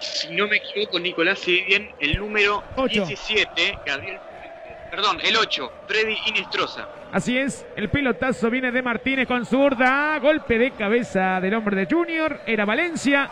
[0.00, 4.18] si no me equivoco, Nicolás, si bien el número 17, Gabriel,
[4.90, 6.88] perdón, el 8, Freddy Inestrosa.
[7.12, 11.86] Así es, el pelotazo viene de Martínez con zurda, golpe de cabeza del hombre de
[11.92, 13.30] Junior, era Valencia,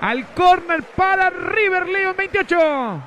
[0.00, 3.02] al córner para River León 28.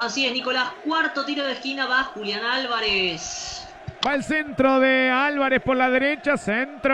[0.00, 3.68] Así es, Nicolás, cuarto tiro de esquina va Julián Álvarez.
[4.04, 6.36] Va el centro de Álvarez por la derecha.
[6.36, 6.92] Centro.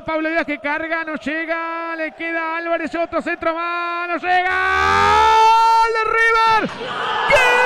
[0.00, 1.04] Pablo Díaz que carga.
[1.04, 1.94] No llega.
[1.96, 2.94] Le queda Álvarez.
[2.94, 4.08] Otro centro más.
[4.08, 5.34] No llega.
[5.36, 6.70] ¡Gol de River!
[7.30, 7.62] ¡Gol!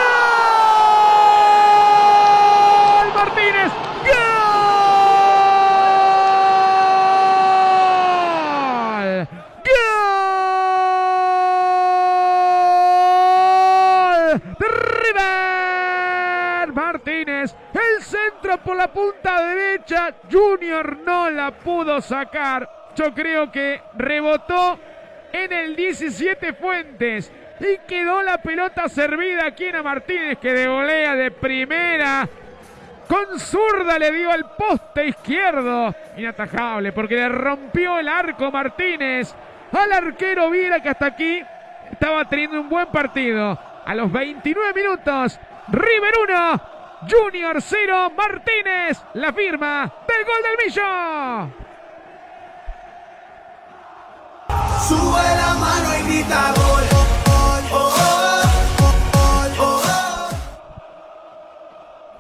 [16.77, 17.57] Martínez.
[18.63, 20.15] Por la punta derecha.
[20.31, 22.69] Junior no la pudo sacar.
[22.95, 24.79] Yo creo que rebotó
[25.33, 27.33] en el 17 Fuentes.
[27.59, 32.29] Y quedó la pelota servida aquí a Martínez que de volea de primera.
[33.09, 35.95] Con zurda le dio al poste izquierdo.
[36.17, 39.35] Inatajable porque le rompió el arco Martínez.
[39.73, 41.43] Al arquero Viera que hasta aquí
[41.91, 43.59] estaba teniendo un buen partido.
[43.85, 46.76] A los 29 minutos, River 1,
[47.09, 50.83] Junior 0, Martínez, la firma del gol del Millo.
[54.89, 56.85] Sube la mano y grita gol.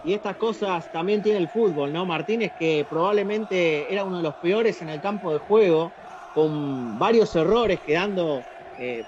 [0.05, 2.07] Y estas cosas también tiene el fútbol, ¿no?
[2.07, 5.91] Martínez, que probablemente era uno de los peores en el campo de juego,
[6.33, 8.45] con varios errores, quedando
[8.79, 9.03] eh,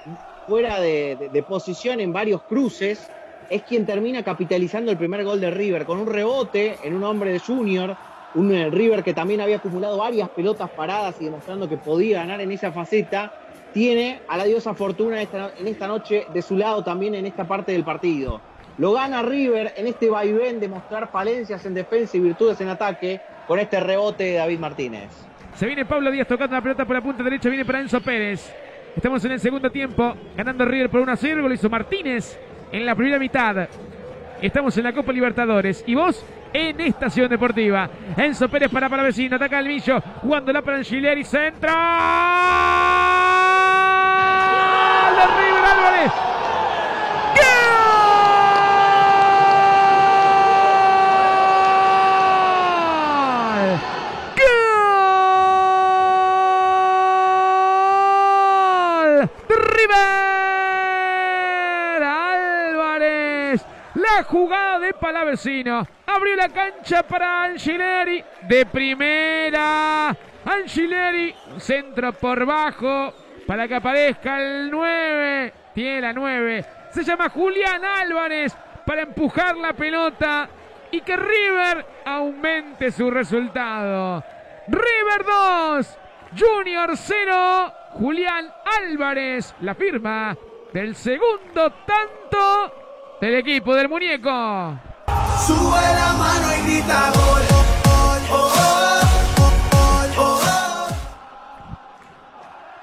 [0.48, 3.08] fuera de posición en varios cruces
[3.50, 7.32] es quien termina capitalizando el primer gol de River con un rebote en un hombre
[7.32, 7.96] de Junior,
[8.34, 12.40] un eh, River que también había acumulado varias pelotas paradas y demostrando que podía ganar
[12.40, 13.32] en esa faceta,
[13.72, 17.72] tiene a la diosa Fortuna en esta noche de su lado también en esta parte
[17.72, 18.40] del partido.
[18.78, 23.20] Lo gana River en este vaivén de mostrar falencias en defensa y virtudes en ataque
[23.46, 25.08] con este rebote de David Martínez.
[25.54, 28.52] Se viene Pablo Díaz tocando la pelota por la punta derecha, viene para Enzo Pérez.
[28.94, 32.38] Estamos en el segundo tiempo, ganando River por 1 a 0, lo hizo Martínez
[32.72, 33.68] en la primera mitad.
[34.40, 37.90] Estamos en la Copa Libertadores y vos en Estación Deportiva.
[38.16, 41.70] Enzo Pérez para Palavecino, ataca el Millo, jugándola para Angileri, centro.
[45.16, 46.12] ¡De River Álvarez!
[64.24, 65.86] Jugada de Palavecino.
[66.06, 68.22] Abrió la cancha para Angileri.
[68.42, 70.16] De primera.
[70.44, 71.34] Angileri.
[71.58, 73.12] Centro por bajo.
[73.46, 75.52] Para que aparezca el 9.
[75.74, 76.64] Tiene la 9.
[76.90, 78.56] Se llama Julián Álvarez.
[78.84, 80.48] Para empujar la pelota.
[80.90, 84.22] Y que River aumente su resultado.
[84.68, 85.98] River 2.
[86.38, 87.72] Junior 0.
[87.92, 89.54] Julián Álvarez.
[89.60, 90.36] La firma
[90.72, 92.87] del segundo tanto
[93.20, 94.30] del equipo del muñeco.
[95.46, 97.42] Sube la mano y grita gol.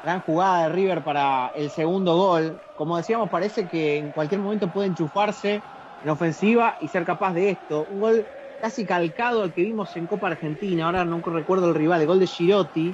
[0.04, 2.60] Gran jugada de River para el segundo gol.
[2.78, 5.62] Como decíamos, parece que en cualquier momento puede enchufarse
[6.04, 7.88] en ofensiva y ser capaz de esto.
[7.90, 8.26] Un gol
[8.62, 10.86] casi calcado al que vimos en Copa Argentina.
[10.86, 12.94] Ahora no recuerdo el rival, el gol de Girotti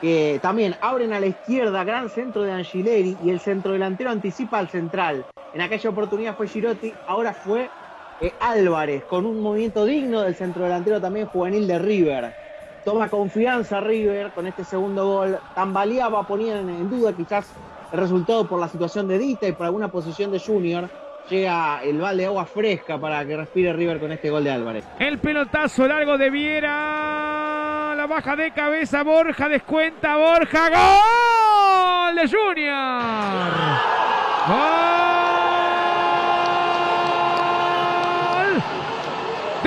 [0.00, 4.58] que también abren a la izquierda, gran centro de Angileri y el centro delantero anticipa
[4.58, 5.26] al central.
[5.52, 7.68] En aquella oportunidad fue Girotti, ahora fue
[8.20, 12.34] eh, Álvarez, con un movimiento digno del centro delantero también juvenil de River.
[12.84, 17.52] Toma confianza River con este segundo gol, tambaleaba, ponían en duda quizás
[17.92, 20.88] el resultado por la situación de Dita y por alguna posición de Junior.
[21.28, 24.84] Llega el balde de agua fresca para que respire River con este gol de Álvarez.
[24.98, 33.50] El pelotazo largo de Viera la baja de cabeza Borja, descuenta Borja, gol de Junior.
[34.48, 34.89] Gol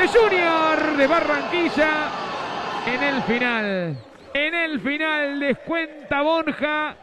[0.08, 2.10] Junior de Barranquilla
[2.86, 3.98] en el final.
[4.34, 6.96] En el final descuenta Borja.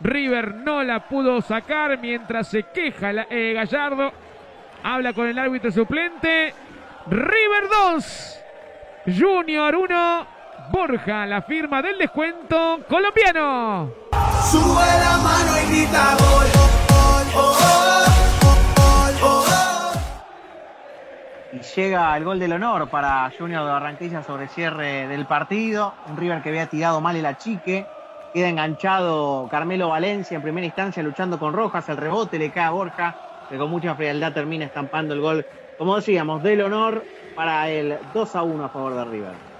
[0.00, 4.12] River no la pudo sacar mientras se queja eh, Gallardo.
[4.82, 6.54] Habla con el árbitro suplente.
[7.06, 8.38] River 2.
[9.18, 10.26] Junior 1.
[10.70, 13.92] Borja, la firma del descuento colombiano.
[14.50, 18.11] Sube la mano y grita gol.
[21.52, 25.92] Y llega el gol del honor para Junior de Barranquilla sobre cierre del partido.
[26.06, 27.86] Un River que había tirado mal el achique.
[28.32, 31.86] Queda enganchado Carmelo Valencia en primera instancia luchando con Rojas.
[31.90, 33.18] El rebote le cae a Borja,
[33.50, 35.46] que con mucha frialdad termina estampando el gol,
[35.76, 39.51] como decíamos, del honor para el 2 a 1 a favor de River.